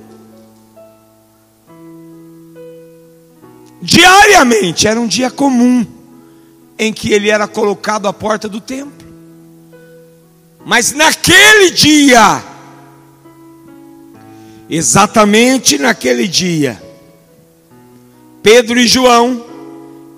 [3.81, 5.87] Diariamente era um dia comum
[6.79, 9.07] em que ele era colocado à porta do templo.
[10.65, 12.43] Mas naquele dia,
[14.69, 16.83] exatamente naquele dia,
[18.43, 19.45] Pedro e João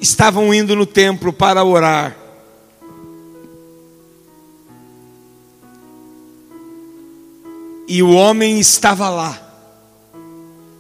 [0.01, 2.17] estavam indo no templo para orar.
[7.87, 9.39] E o homem estava lá,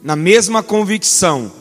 [0.03, 1.60] na mesma convicção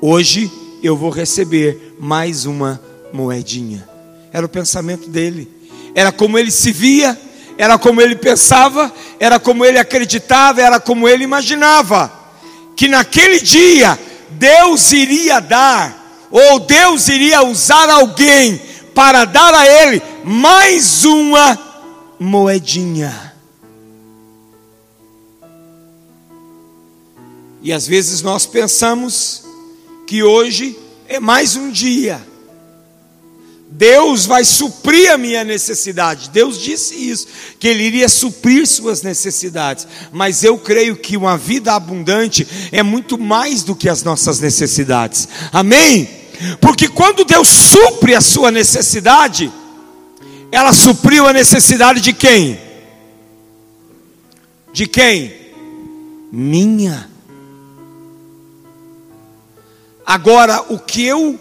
[0.00, 0.50] Hoje
[0.82, 2.80] eu vou receber mais uma
[3.12, 3.88] moedinha.
[4.32, 5.50] Era o pensamento dele,
[5.94, 7.18] era como ele se via,
[7.56, 12.12] era como ele pensava, era como ele acreditava, era como ele imaginava
[12.76, 13.98] que naquele dia
[14.32, 18.60] Deus iria dar, ou Deus iria usar alguém
[18.94, 21.58] para dar a ele mais uma
[22.20, 23.34] moedinha.
[27.62, 29.45] E às vezes nós pensamos
[30.06, 32.24] que hoje é mais um dia.
[33.68, 36.30] Deus vai suprir a minha necessidade.
[36.30, 37.26] Deus disse isso,
[37.58, 39.86] que Ele iria suprir suas necessidades.
[40.12, 45.28] Mas eu creio que uma vida abundante é muito mais do que as nossas necessidades.
[45.52, 46.08] Amém?
[46.60, 49.52] Porque quando Deus supre a sua necessidade,
[50.52, 52.58] ela supriu a necessidade de quem?
[54.72, 55.34] De quem?
[56.30, 57.15] Minha.
[60.06, 61.38] Agora, o que eu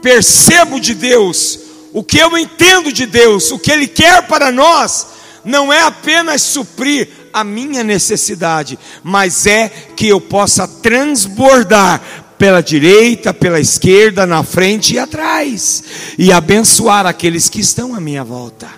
[0.00, 1.58] percebo de Deus,
[1.92, 5.08] o que eu entendo de Deus, o que Ele quer para nós,
[5.44, 12.00] não é apenas suprir a minha necessidade, mas é que eu possa transbordar
[12.38, 15.82] pela direita, pela esquerda, na frente e atrás,
[16.18, 18.68] e abençoar aqueles que estão à minha volta.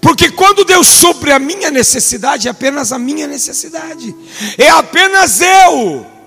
[0.00, 4.14] Porque quando Deus supre a minha necessidade, é apenas a minha necessidade,
[4.56, 6.17] é apenas eu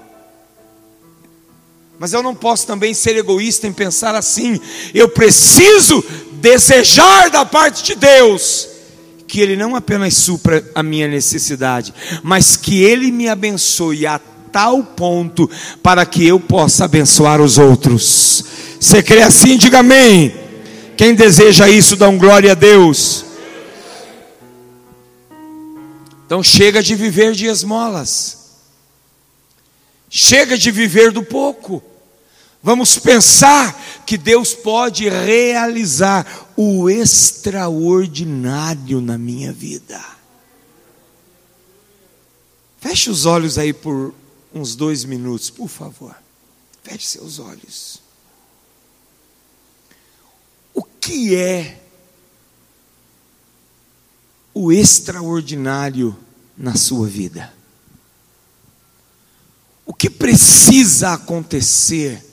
[2.01, 4.59] mas eu não posso também ser egoísta em pensar assim.
[4.91, 8.67] Eu preciso desejar da parte de Deus
[9.27, 14.19] que Ele não apenas supra a minha necessidade, mas que Ele me abençoe a
[14.51, 15.47] tal ponto
[15.83, 18.45] para que eu possa abençoar os outros.
[18.79, 19.55] Você crê assim?
[19.55, 20.33] Diga amém.
[20.97, 23.25] Quem deseja isso, dá um glória a Deus.
[26.25, 28.41] Então chega de viver de esmolas.
[30.09, 31.90] Chega de viver do pouco.
[32.63, 39.99] Vamos pensar que Deus pode realizar o extraordinário na minha vida.
[42.79, 44.13] Feche os olhos aí por
[44.53, 46.15] uns dois minutos, por favor.
[46.83, 47.99] Feche seus olhos.
[50.73, 51.81] O que é
[54.53, 56.15] o extraordinário
[56.55, 57.51] na sua vida?
[59.83, 62.29] O que precisa acontecer?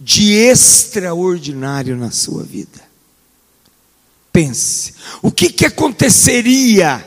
[0.00, 2.80] De extraordinário na sua vida.
[4.32, 7.06] Pense, o que, que aconteceria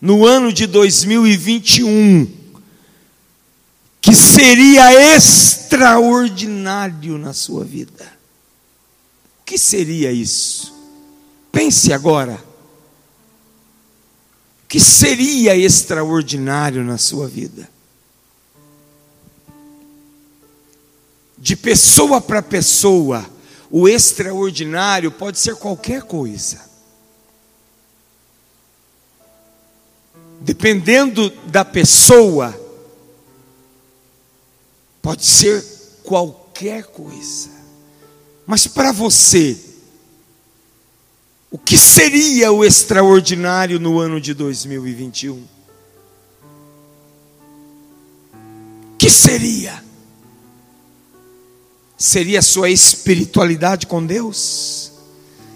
[0.00, 2.36] no ano de 2021
[4.00, 8.04] que seria extraordinário na sua vida?
[9.40, 10.76] O que seria isso?
[11.50, 12.46] Pense agora.
[14.68, 17.66] que seria extraordinário na sua vida?
[21.38, 23.24] De pessoa para pessoa,
[23.70, 26.68] o extraordinário pode ser qualquer coisa.
[30.40, 32.58] Dependendo da pessoa,
[35.00, 35.64] pode ser
[36.02, 37.50] qualquer coisa.
[38.46, 39.58] Mas para você,
[41.50, 45.34] o que seria o extraordinário no ano de 2021?
[45.34, 45.46] O
[48.98, 49.87] que seria?
[51.98, 54.92] Seria a sua espiritualidade com Deus?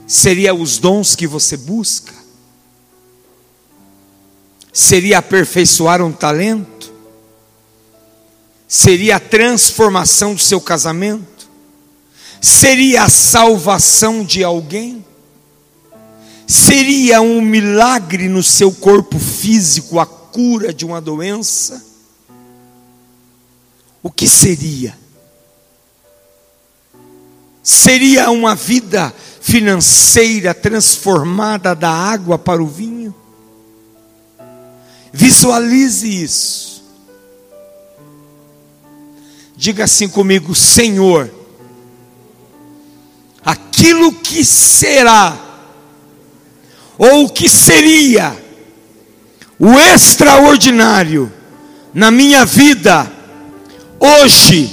[0.08, 2.12] Seria os dons que você busca?
[4.72, 6.92] Seria aperfeiçoar um talento?
[8.66, 11.48] Seria a transformação do seu casamento?
[12.40, 15.04] Seria a salvação de alguém?
[16.44, 21.84] Seria um milagre no seu corpo físico a cura de uma doença?
[24.02, 25.01] O que seria?
[27.62, 33.14] Seria uma vida financeira transformada da água para o vinho?
[35.12, 36.82] Visualize isso.
[39.56, 41.30] Diga assim comigo, Senhor,
[43.44, 45.38] aquilo que será
[46.98, 48.36] ou que seria
[49.58, 51.32] o extraordinário
[51.94, 53.10] na minha vida
[54.00, 54.68] hoje,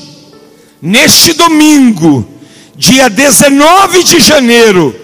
[0.82, 2.39] neste domingo,
[2.80, 4.96] dia 19 de janeiro,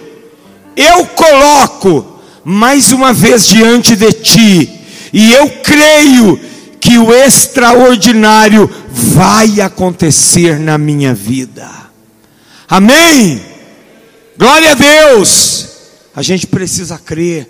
[0.74, 4.80] eu coloco mais uma vez diante de ti,
[5.12, 6.40] e eu creio
[6.80, 11.70] que o extraordinário vai acontecer na minha vida.
[12.66, 13.44] Amém?
[14.38, 15.66] Glória a Deus.
[16.14, 17.46] A gente precisa crer.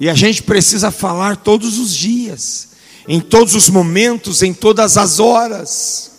[0.00, 2.68] E a gente precisa falar todos os dias,
[3.06, 6.09] em todos os momentos, em todas as horas.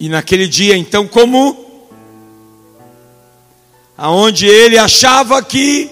[0.00, 1.68] E naquele dia, então, como
[3.98, 5.90] aonde ele achava que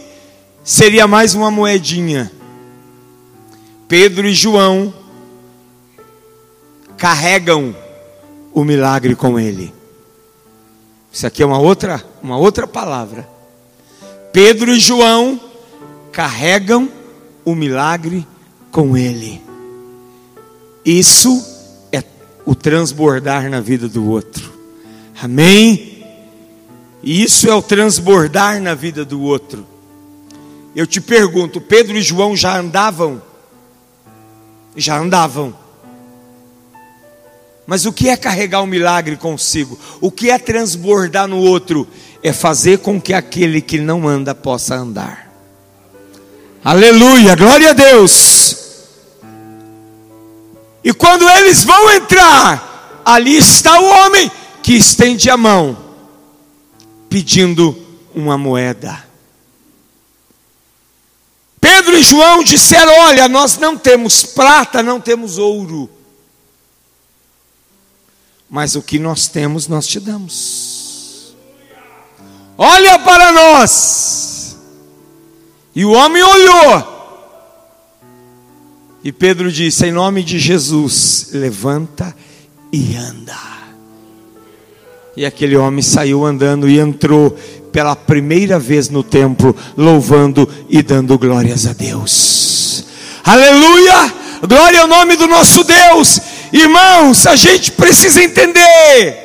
[0.64, 2.32] seria mais uma moedinha,
[3.86, 4.94] Pedro e João
[6.96, 7.76] carregam
[8.54, 9.74] o milagre com ele.
[11.12, 13.28] Isso aqui é uma outra, uma outra palavra.
[14.32, 15.38] Pedro e João
[16.10, 16.88] carregam
[17.44, 18.26] o milagre
[18.70, 19.42] com ele.
[20.84, 21.47] Isso
[22.48, 24.52] o transbordar na vida do outro.
[25.20, 26.04] Amém?
[27.02, 29.66] Isso é o transbordar na vida do outro.
[30.74, 33.20] Eu te pergunto, Pedro e João já andavam?
[34.76, 35.54] Já andavam
[37.68, 39.78] mas o que é carregar um milagre consigo?
[40.00, 41.86] O que é transbordar no outro?
[42.22, 45.30] É fazer com que aquele que não anda possa andar.
[46.64, 48.47] Aleluia, glória a Deus.
[50.88, 54.32] E quando eles vão entrar, ali está o homem
[54.62, 55.76] que estende a mão,
[57.08, 57.76] pedindo
[58.14, 59.06] uma moeda.
[61.60, 65.98] Pedro e João disseram: Olha, nós não temos prata, não temos ouro
[68.48, 71.34] mas o que nós temos nós te damos.
[72.56, 74.56] Olha para nós.
[75.74, 76.97] E o homem olhou.
[79.08, 82.14] E Pedro disse: Em nome de Jesus, levanta
[82.70, 83.38] e anda.
[85.16, 87.30] E aquele homem saiu andando e entrou
[87.72, 92.84] pela primeira vez no templo, louvando e dando glórias a Deus.
[93.24, 94.12] Aleluia!
[94.46, 96.20] Glória ao nome do nosso Deus.
[96.52, 99.16] Irmãos, a gente precisa entender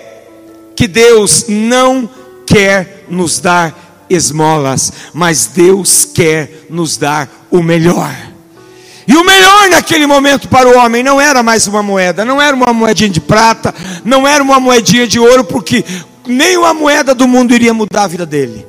[0.77, 2.09] que Deus não
[2.45, 8.32] quer nos dar esmolas, mas Deus quer nos dar o melhor.
[9.07, 12.55] E o melhor naquele momento para o homem não era mais uma moeda, não era
[12.55, 13.73] uma moedinha de prata,
[14.05, 15.83] não era uma moedinha de ouro, porque
[16.25, 18.65] nenhuma moeda do mundo iria mudar a vida dele.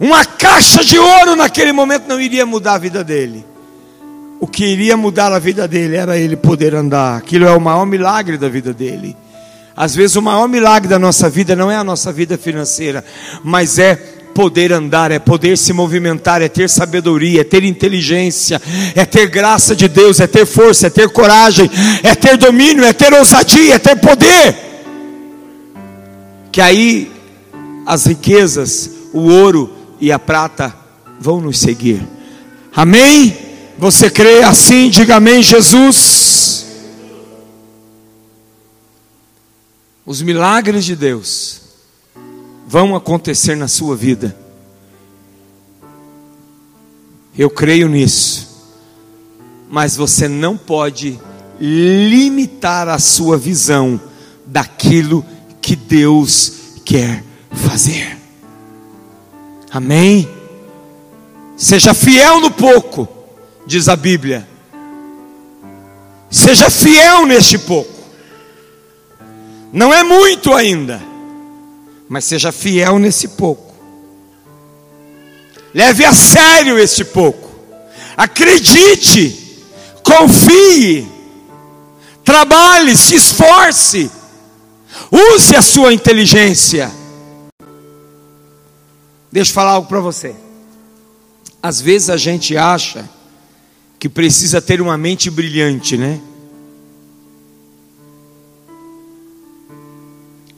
[0.00, 3.44] Uma caixa de ouro naquele momento não iria mudar a vida dele
[4.40, 7.16] o que iria mudar a vida dele era ele poder andar.
[7.16, 9.16] Aquilo é o maior milagre da vida dele.
[9.76, 13.04] Às vezes o maior milagre da nossa vida não é a nossa vida financeira,
[13.42, 18.62] mas é poder andar, é poder se movimentar, é ter sabedoria, é ter inteligência,
[18.94, 21.68] é ter graça de Deus, é ter força, é ter coragem,
[22.04, 24.56] é ter domínio, é ter ousadia, é ter poder.
[26.52, 27.10] Que aí
[27.84, 30.72] as riquezas, o ouro e a prata
[31.18, 32.06] vão nos seguir.
[32.76, 33.36] Amém?
[33.76, 34.88] Você crê assim?
[34.88, 36.64] Diga amém, Jesus.
[40.06, 41.67] Os milagres de Deus
[42.68, 44.36] vão acontecer na sua vida.
[47.36, 48.46] Eu creio nisso.
[49.70, 51.18] Mas você não pode
[51.58, 53.98] limitar a sua visão
[54.44, 55.24] daquilo
[55.62, 56.52] que Deus
[56.84, 58.18] quer fazer.
[59.70, 60.28] Amém?
[61.56, 63.08] Seja fiel no pouco,
[63.66, 64.46] diz a Bíblia.
[66.30, 67.98] Seja fiel neste pouco.
[69.72, 71.02] Não é muito ainda,
[72.08, 73.74] mas seja fiel nesse pouco.
[75.74, 77.48] Leve a sério este pouco.
[78.16, 79.64] Acredite,
[80.02, 81.06] confie,
[82.24, 84.10] trabalhe, se esforce,
[85.12, 86.90] use a sua inteligência.
[89.30, 90.34] Deixa eu falar algo para você.
[91.62, 93.08] Às vezes a gente acha
[93.98, 96.20] que precisa ter uma mente brilhante, né?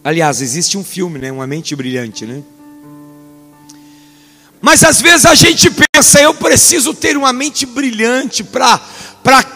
[0.03, 1.30] Aliás, existe um filme, né?
[1.30, 2.42] Uma mente brilhante, né?
[4.61, 8.78] Mas às vezes a gente pensa, eu preciso ter uma mente brilhante para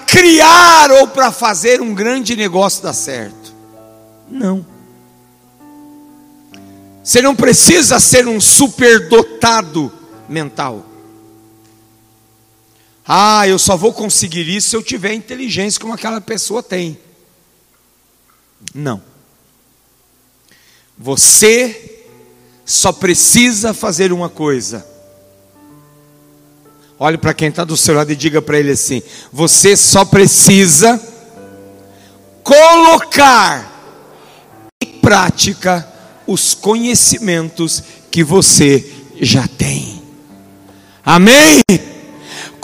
[0.07, 3.55] criar ou para fazer um grande negócio dar certo.
[4.31, 4.65] Não.
[7.03, 9.93] Você não precisa ser um superdotado
[10.27, 10.87] mental.
[13.07, 16.99] Ah, eu só vou conseguir isso se eu tiver inteligência como aquela pessoa tem.
[18.75, 19.14] Não.
[20.99, 22.09] Você
[22.65, 24.87] só precisa fazer uma coisa.
[26.99, 31.01] Olhe para quem está do seu lado e diga para ele assim: Você só precisa
[32.43, 33.71] colocar
[34.83, 35.87] em prática
[36.27, 38.85] os conhecimentos que você
[39.21, 40.03] já tem.
[41.05, 41.63] Amém?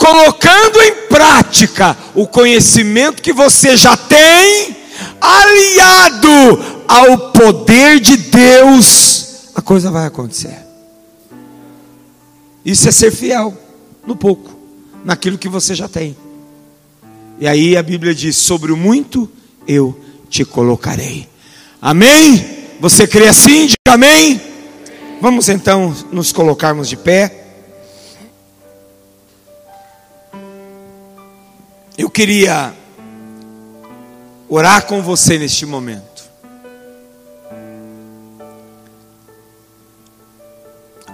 [0.01, 4.75] colocando em prática o conhecimento que você já tem,
[5.21, 10.57] aliado ao poder de Deus, a coisa vai acontecer.
[12.65, 13.55] Isso é ser fiel
[14.05, 14.51] no pouco,
[15.05, 16.17] naquilo que você já tem.
[17.39, 19.29] E aí a Bíblia diz: sobre o muito
[19.67, 19.97] eu
[20.29, 21.27] te colocarei.
[21.81, 22.67] Amém?
[22.79, 23.67] Você crê assim?
[23.67, 24.41] Diga amém.
[25.21, 27.37] Vamos então nos colocarmos de pé.
[31.97, 32.73] Eu queria
[34.53, 36.29] orar com você neste momento.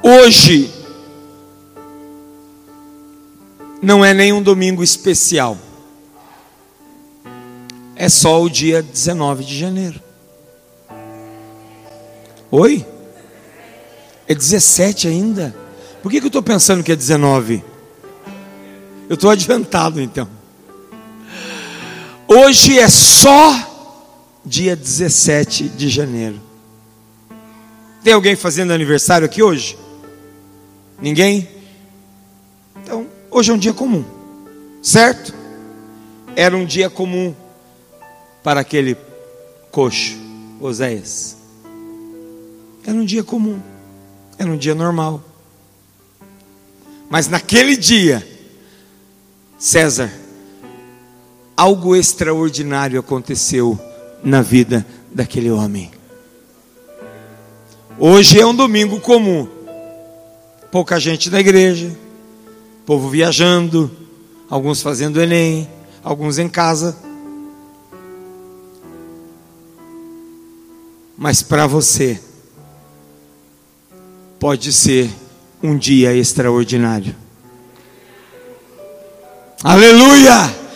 [0.01, 0.73] Hoje
[3.79, 5.55] não é nenhum domingo especial.
[7.95, 10.01] É só o dia 19 de janeiro.
[12.49, 12.83] Oi?
[14.27, 15.55] É 17 ainda?
[16.01, 17.63] Por que, que eu estou pensando que é 19?
[19.07, 20.36] Eu estou adiantado então.
[22.29, 23.53] Hoje é só
[24.43, 26.41] dia 17 de janeiro.
[28.03, 29.77] Tem alguém fazendo aniversário aqui hoje?
[30.99, 31.47] Ninguém?
[32.83, 34.03] Então, hoje é um dia comum,
[34.83, 35.33] certo?
[36.35, 37.33] Era um dia comum
[38.43, 38.97] para aquele
[39.71, 40.17] coxo,
[40.59, 41.37] Oséias.
[42.85, 43.57] Era um dia comum,
[44.37, 45.23] era um dia normal.
[47.09, 48.27] Mas naquele dia,
[49.57, 50.26] César
[51.57, 53.79] algo extraordinário aconteceu
[54.23, 55.89] na vida daquele homem.
[57.97, 59.47] Hoje é um domingo comum,
[60.71, 61.91] pouca gente na igreja,
[62.85, 63.89] povo viajando,
[64.47, 65.67] alguns fazendo Enem,
[66.03, 66.95] alguns em casa.
[71.17, 72.21] Mas para você,
[74.39, 75.09] pode ser
[75.63, 77.15] um dia extraordinário.
[79.63, 80.66] Aleluia!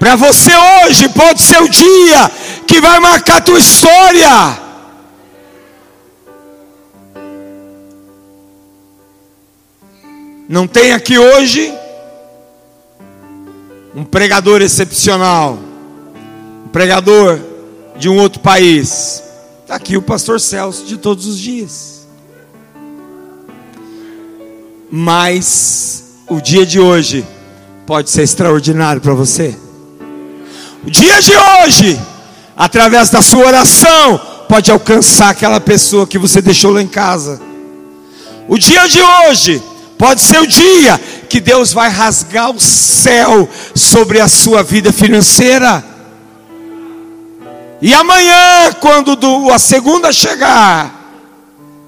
[0.00, 2.30] Para você hoje pode ser o dia
[2.66, 4.58] que vai marcar a tua história.
[10.48, 11.70] Não tem aqui hoje
[13.94, 15.58] um pregador excepcional,
[16.64, 17.38] um pregador
[17.98, 19.22] de um outro país.
[19.60, 22.08] Está aqui o pastor Celso de todos os dias.
[24.90, 27.22] Mas o dia de hoje
[27.86, 29.54] pode ser extraordinário para você.
[30.82, 32.00] O dia de hoje,
[32.56, 34.18] através da sua oração,
[34.48, 37.40] pode alcançar aquela pessoa que você deixou lá em casa.
[38.48, 39.62] O dia de hoje
[39.98, 45.84] pode ser o dia que Deus vai rasgar o céu sobre a sua vida financeira.
[47.82, 49.18] E amanhã, quando
[49.52, 50.98] a segunda chegar,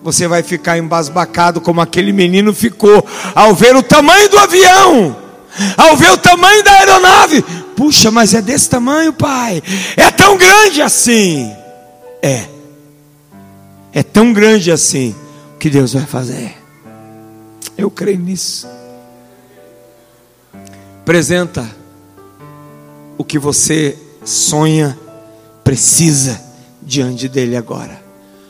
[0.02, 5.16] você vai ficar embasbacado como aquele menino ficou ao ver o tamanho do avião,
[5.78, 7.44] ao ver o tamanho da aeronave.
[7.82, 9.60] Puxa, mas é desse tamanho, pai.
[9.96, 11.52] É tão grande assim.
[12.22, 12.46] É.
[13.92, 15.16] É tão grande assim.
[15.58, 16.56] que Deus vai fazer.
[17.76, 18.68] Eu creio nisso.
[21.00, 21.68] Apresenta
[23.18, 24.96] o que você sonha,
[25.64, 26.40] precisa
[26.80, 28.00] diante dele agora.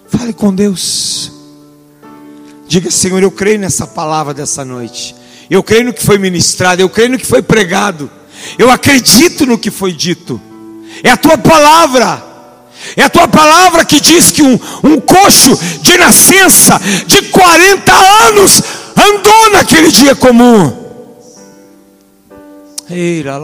[0.08, 1.32] Fale com Deus.
[2.68, 5.16] Diga, Senhor, eu creio nessa palavra dessa noite.
[5.48, 8.10] Eu creio no que foi ministrado, eu creio no que foi pregado.
[8.58, 10.40] Eu acredito no que foi dito.
[11.02, 12.22] É a tua palavra.
[12.96, 17.92] É a tua palavra que diz que um, um coxo de nascença de 40
[18.28, 18.62] anos
[18.96, 20.82] andou naquele dia comum.
[22.90, 23.38] Eira.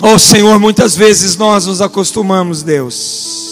[0.00, 3.47] Oh Senhor, muitas vezes nós nos acostumamos, Deus.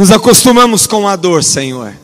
[0.00, 1.94] Nos acostumamos com a dor, Senhor.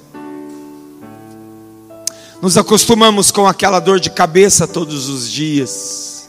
[2.43, 6.29] Nos acostumamos com aquela dor de cabeça todos os dias.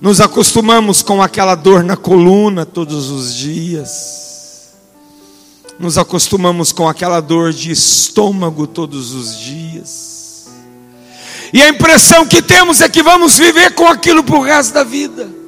[0.00, 4.72] Nos acostumamos com aquela dor na coluna todos os dias.
[5.78, 10.14] Nos acostumamos com aquela dor de estômago todos os dias
[11.52, 14.82] e a impressão que temos é que vamos viver com aquilo para o resto da
[14.82, 15.43] vida.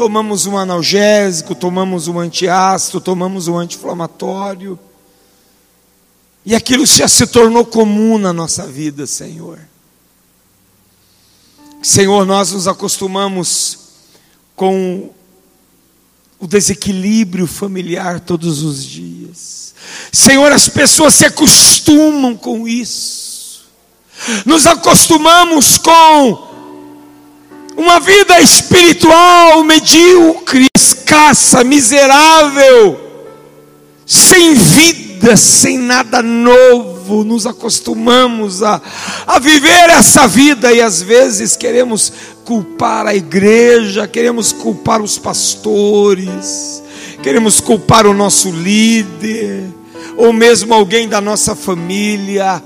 [0.00, 4.78] Tomamos um analgésico, tomamos um antiácido, tomamos um anti-inflamatório.
[6.42, 9.58] E aquilo já se tornou comum na nossa vida, Senhor.
[11.82, 13.78] Senhor, nós nos acostumamos
[14.56, 15.10] com
[16.38, 19.74] o desequilíbrio familiar todos os dias.
[20.10, 23.20] Senhor, as pessoas se acostumam com isso
[24.44, 26.49] nos acostumamos com
[27.80, 33.00] uma vida espiritual medíocre, escassa, miserável,
[34.04, 38.82] sem vida, sem nada novo, nos acostumamos a,
[39.26, 42.12] a viver essa vida e às vezes queremos
[42.44, 46.82] culpar a igreja, queremos culpar os pastores,
[47.22, 49.64] queremos culpar o nosso líder,
[50.18, 52.62] ou mesmo alguém da nossa família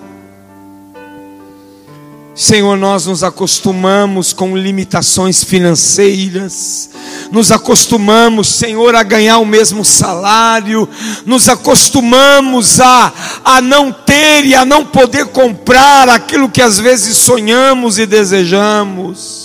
[2.34, 6.90] Senhor, nós nos acostumamos com limitações financeiras,
[7.30, 10.88] nos acostumamos, Senhor, a ganhar o mesmo salário,
[11.24, 13.12] nos acostumamos a,
[13.44, 19.44] a não ter e a não poder comprar aquilo que às vezes sonhamos e desejamos.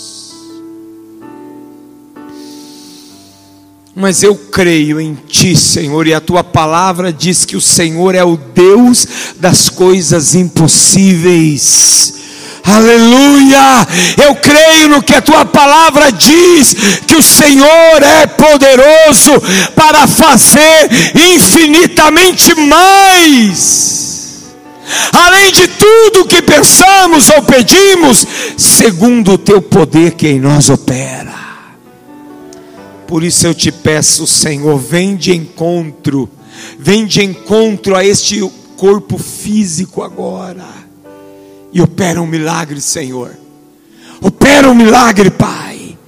[3.94, 8.24] Mas eu creio em Ti, Senhor, e a Tua palavra diz que o Senhor é
[8.24, 9.06] o Deus
[9.38, 12.19] das coisas impossíveis.
[12.70, 13.86] Aleluia!
[14.24, 19.32] Eu creio no que a tua palavra diz, que o Senhor é poderoso
[19.74, 20.88] para fazer
[21.34, 24.10] infinitamente mais.
[25.12, 28.24] Além de tudo que pensamos ou pedimos,
[28.56, 31.34] segundo o teu poder que em nós opera.
[33.06, 36.30] Por isso eu te peço, Senhor, vem de encontro,
[36.78, 38.40] vem de encontro a este
[38.76, 40.79] corpo físico agora
[41.72, 43.36] e opera um milagre, Senhor.
[44.20, 45.98] Opera um milagre, Pai.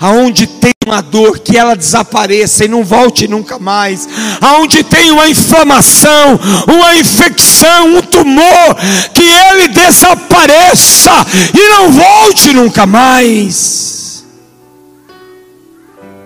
[0.00, 4.06] Aonde tem uma dor, que ela desapareça e não volte nunca mais.
[4.40, 6.38] Aonde tem uma inflamação,
[6.68, 8.76] uma infecção, um tumor,
[9.14, 11.10] que ele desapareça
[11.54, 14.24] e não volte nunca mais.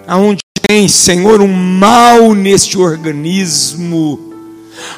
[0.06, 4.27] Aonde tem, Senhor, um mal neste organismo,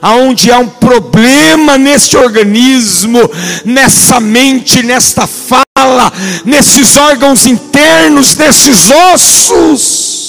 [0.01, 3.19] aonde há um problema nesse organismo,
[3.65, 6.13] nessa mente, nesta fala,
[6.45, 10.21] nesses órgãos internos, nesses ossos.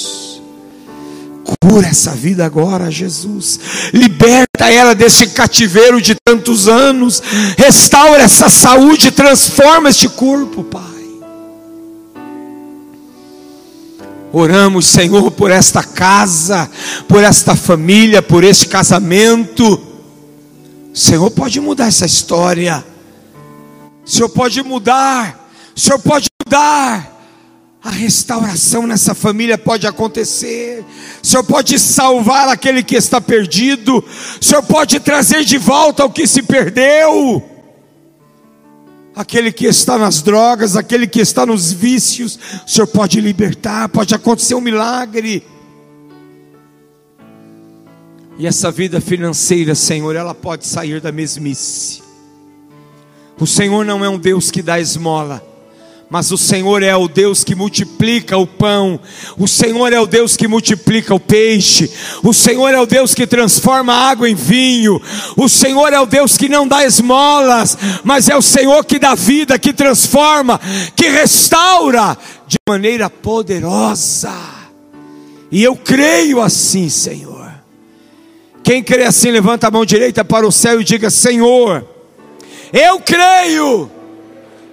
[1.60, 3.58] Cura essa vida agora, Jesus.
[3.92, 7.22] Liberta ela desse cativeiro de tantos anos.
[7.58, 11.01] Restaura essa saúde, transforma este corpo, Pai.
[14.32, 16.70] Oramos, Senhor, por esta casa,
[17.06, 19.74] por esta família, por este casamento.
[19.74, 22.82] O Senhor pode mudar essa história.
[24.04, 25.50] O Senhor pode mudar.
[25.76, 27.10] O Senhor pode mudar.
[27.84, 30.82] A restauração nessa família pode acontecer.
[31.22, 33.98] O Senhor pode salvar aquele que está perdido.
[33.98, 37.51] O Senhor pode trazer de volta o que se perdeu
[39.14, 44.14] aquele que está nas drogas, aquele que está nos vícios, o Senhor pode libertar, pode
[44.14, 45.46] acontecer um milagre.
[48.38, 52.02] E essa vida financeira, Senhor, ela pode sair da mesmice.
[53.38, 55.42] O Senhor não é um Deus que dá esmola,
[56.12, 59.00] mas o Senhor é o Deus que multiplica o pão,
[59.38, 61.90] o Senhor é o Deus que multiplica o peixe,
[62.22, 65.00] o Senhor é o Deus que transforma a água em vinho,
[65.38, 69.14] o Senhor é o Deus que não dá esmolas, mas é o Senhor que dá
[69.14, 70.60] vida, que transforma,
[70.94, 72.14] que restaura
[72.46, 74.34] de maneira poderosa.
[75.50, 77.50] E eu creio assim, Senhor.
[78.62, 81.88] Quem crê assim, levanta a mão direita para o céu e diga: Senhor,
[82.70, 83.90] eu creio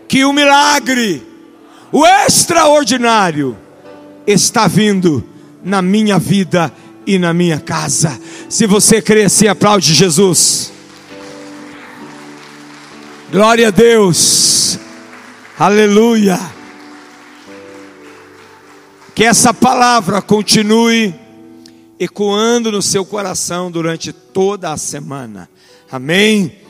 [0.05, 1.28] que o milagre,
[1.91, 3.57] o extraordinário,
[4.25, 5.23] está vindo
[5.63, 6.71] na minha vida
[7.05, 8.19] e na minha casa.
[8.47, 10.71] Se você crê assim, aplaude Jesus.
[13.31, 14.79] Glória a Deus.
[15.57, 16.39] Aleluia.
[19.15, 21.13] Que essa palavra continue
[21.99, 25.49] ecoando no seu coração durante toda a semana.
[25.91, 26.68] Amém.